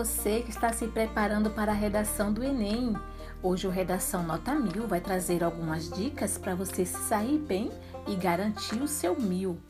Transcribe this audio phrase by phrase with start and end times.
[0.00, 2.96] você que está se preparando para a redação do Enem.
[3.42, 7.70] Hoje o Redação Nota Mil vai trazer algumas dicas para você sair bem
[8.08, 9.60] e garantir o seu mil.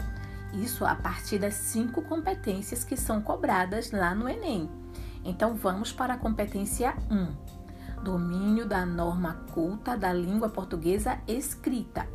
[0.53, 4.71] Isso a partir das cinco competências que são cobradas lá no Enem.
[5.25, 8.05] Então vamos para a competência 1.
[8.05, 12.07] Domínio da norma culta da língua portuguesa escrita.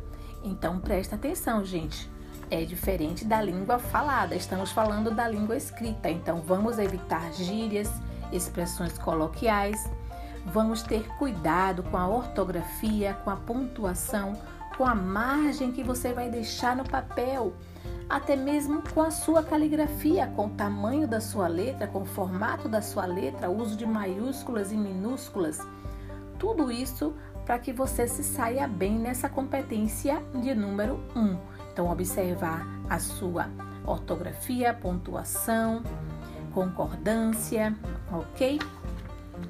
[0.42, 2.16] Então presta atenção, gente
[2.50, 4.34] é diferente da língua falada.
[4.34, 7.90] Estamos falando da língua escrita, então vamos evitar gírias,
[8.36, 9.90] expressões coloquiais.
[10.46, 14.34] Vamos ter cuidado com a ortografia, com a pontuação,
[14.76, 17.54] com a margem que você vai deixar no papel,
[18.08, 22.68] até mesmo com a sua caligrafia, com o tamanho da sua letra, com o formato
[22.68, 25.58] da sua letra, uso de maiúsculas e minúsculas.
[26.38, 27.14] Tudo isso
[27.44, 31.20] para que você se saia bem nessa competência de número 1.
[31.20, 31.38] Um
[31.76, 33.50] então, observar a sua
[33.84, 35.82] ortografia, pontuação,
[36.54, 37.76] concordância,
[38.10, 38.58] ok?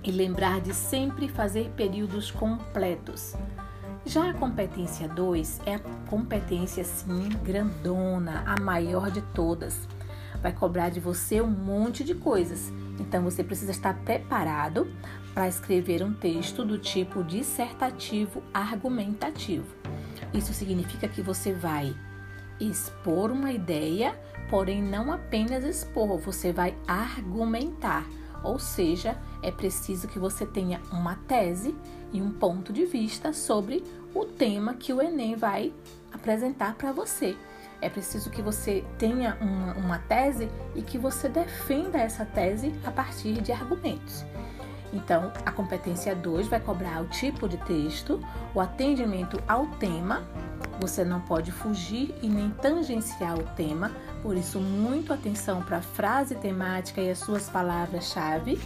[0.03, 3.35] E lembrar de sempre fazer períodos completos.
[4.05, 9.89] Já a competência 2 é a competência sim grandona, a maior de todas.
[10.41, 12.73] Vai cobrar de você um monte de coisas.
[13.01, 14.87] Então você precisa estar preparado
[15.35, 19.67] para escrever um texto do tipo dissertativo argumentativo.
[20.33, 21.95] Isso significa que você vai
[22.61, 28.07] expor uma ideia, porém não apenas expor, você vai argumentar.
[28.43, 31.75] Ou seja, é preciso que você tenha uma tese
[32.13, 33.83] e um ponto de vista sobre
[34.15, 35.73] o tema que o Enem vai
[36.13, 37.37] apresentar para você.
[37.81, 42.91] É preciso que você tenha uma, uma tese e que você defenda essa tese a
[42.91, 44.25] partir de argumentos.
[44.93, 48.21] Então, a competência 2 vai cobrar o tipo de texto,
[48.55, 50.23] o atendimento ao tema
[50.81, 53.91] você não pode fugir e nem tangenciar o tema,
[54.23, 58.59] por isso, muito atenção para a frase temática e as suas palavras-chave.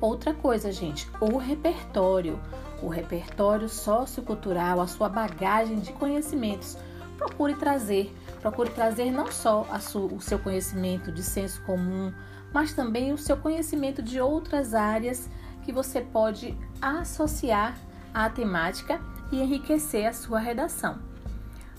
[0.00, 2.38] Outra coisa, gente, o repertório.
[2.82, 6.76] O repertório sociocultural, a sua bagagem de conhecimentos.
[7.16, 9.66] Procure trazer, procure trazer não só
[10.12, 12.12] o seu conhecimento de senso comum,
[12.52, 15.28] mas também o seu conhecimento de outras áreas
[15.64, 17.76] que você pode associar
[18.14, 20.98] à temática e enriquecer a sua redação.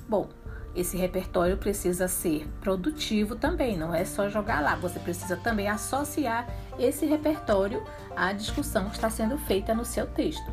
[0.08, 0.30] Bom,
[0.76, 6.48] esse repertório precisa ser produtivo também, não é só jogar lá, você precisa também associar
[6.78, 7.84] esse repertório
[8.16, 10.52] à discussão que está sendo feita no seu texto.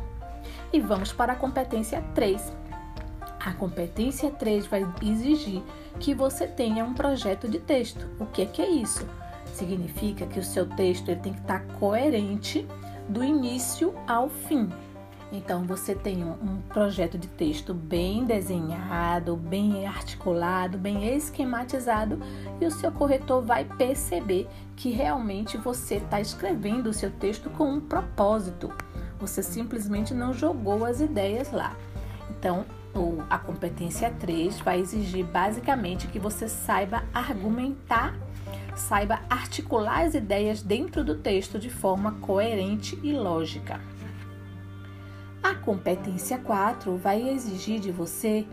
[0.73, 2.51] E vamos para a competência 3.
[3.39, 5.63] A competência 3 vai exigir
[5.99, 8.05] que você tenha um projeto de texto.
[8.19, 9.07] O que é, que é isso?
[9.53, 12.67] Significa que o seu texto ele tem que estar coerente
[13.07, 14.69] do início ao fim.
[15.31, 22.19] Então você tem um, projeto de texto bem desenhado, bem articulado, bem esquematizado
[22.61, 27.69] e o seu corretor vai perceber que realmente você está escrevendo o seu texto com
[27.69, 28.71] um propósito.
[29.19, 31.75] Você simplesmente não jogou as ideias lá.
[32.29, 32.65] Então,
[33.29, 38.15] a competência 3 vai exigir basicamente que você saiba argumentar,
[38.75, 43.79] saiba articular as ideias dentro do texto de forma coerente e lógica.
[45.43, 48.45] A competência 4 vai exigir de você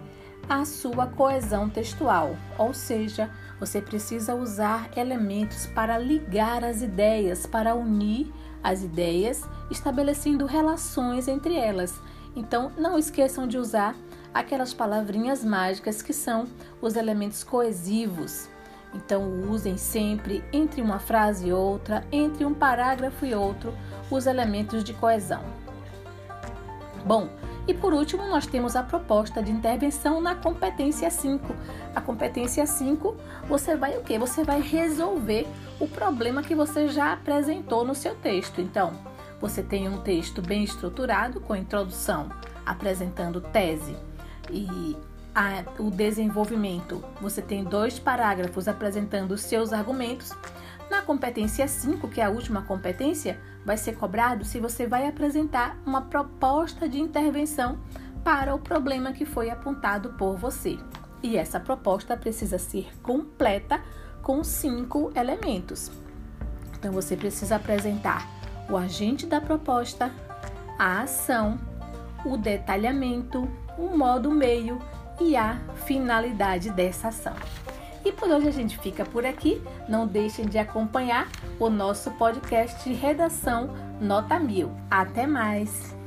[0.48, 7.74] a sua coesão textual, ou seja, você precisa usar elementos para ligar as ideias, para
[7.74, 12.00] unir as ideias, estabelecendo relações entre elas.
[12.36, 13.96] Então, não esqueçam de usar
[14.32, 16.46] aquelas palavrinhas mágicas que são
[16.80, 18.48] os elementos coesivos.
[18.92, 23.74] Então, usem sempre entre uma frase e outra, entre um parágrafo e outro,
[24.10, 25.63] os elementos de coesão.
[27.04, 27.28] Bom,
[27.66, 31.54] e por último, nós temos a proposta de intervenção na competência 5.
[31.94, 33.16] A competência 5,
[33.48, 34.18] você vai o quê?
[34.18, 35.46] Você vai resolver
[35.80, 38.60] o problema que você já apresentou no seu texto.
[38.60, 38.92] Então,
[39.40, 42.28] você tem um texto bem estruturado com introdução,
[42.64, 43.96] apresentando tese
[44.50, 44.96] e
[45.34, 47.02] a, o desenvolvimento.
[47.20, 50.32] Você tem dois parágrafos apresentando os seus argumentos
[50.90, 55.76] na competência 5, que é a última competência, vai ser cobrado se você vai apresentar
[55.86, 57.78] uma proposta de intervenção
[58.22, 60.78] para o problema que foi apontado por você.
[61.22, 63.80] E essa proposta precisa ser completa
[64.22, 65.90] com cinco elementos.
[66.74, 68.28] Então você precisa apresentar
[68.68, 70.10] o agente da proposta,
[70.78, 71.58] a ação,
[72.24, 73.48] o detalhamento,
[73.78, 74.78] o modo meio
[75.20, 77.34] e a finalidade dessa ação.
[78.04, 79.62] E por hoje a gente fica por aqui.
[79.88, 81.28] Não deixem de acompanhar
[81.58, 83.70] o nosso podcast de redação
[84.00, 84.70] Nota Mil.
[84.90, 86.03] Até mais!